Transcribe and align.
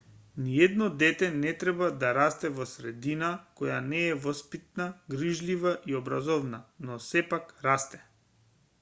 ниедно 0.43 0.85
дете 1.01 1.27
не 1.41 1.51
треба 1.63 1.89
да 2.03 2.13
расте 2.19 2.51
во 2.61 2.67
средина 2.71 3.29
која 3.59 3.77
не 3.91 4.01
е 4.13 4.17
воспитна 4.25 4.89
грижлива 5.17 5.73
и 5.93 5.97
образовна 6.03 6.65
но 6.89 7.01
сепак 7.13 7.53
расте 7.69 8.01